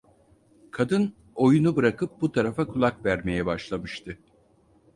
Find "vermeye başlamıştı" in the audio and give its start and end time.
3.05-4.17